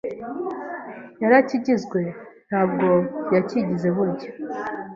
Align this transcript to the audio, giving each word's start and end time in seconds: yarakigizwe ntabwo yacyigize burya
yarakigizwe 1.21 2.01
ntabwo 2.47 2.87
yacyigize 3.33 3.87
burya 3.95 4.29